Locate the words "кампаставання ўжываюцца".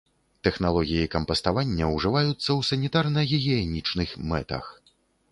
1.15-2.37